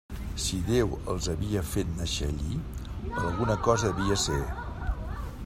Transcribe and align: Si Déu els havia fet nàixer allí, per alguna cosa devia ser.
Si 0.43 0.57
Déu 0.69 0.95
els 1.13 1.27
havia 1.33 1.63
fet 1.73 1.91
nàixer 1.99 2.31
allí, 2.31 2.59
per 3.11 3.23
alguna 3.27 3.61
cosa 3.69 3.93
devia 3.95 4.19
ser. 4.27 4.41